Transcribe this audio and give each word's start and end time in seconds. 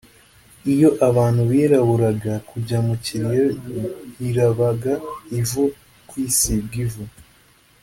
Iyo 0.73 0.89
abantu 1.07 1.41
biraburaga 1.51 2.33
(kujya 2.49 2.77
mu 2.85 2.95
kiriyo) 3.03 3.45
birabaga 4.19 4.93
ivu 5.39 5.63
(kwisiga 6.09 6.75
ivu) 6.85 7.03